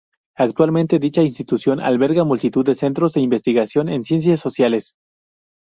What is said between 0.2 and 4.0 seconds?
Actualmente, dicha institución, alberga multitud de centros de investigación